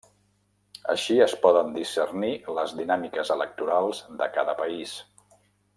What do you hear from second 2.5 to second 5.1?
les dinàmiques electorals de cada país.